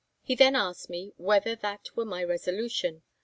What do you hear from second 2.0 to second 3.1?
my resolution?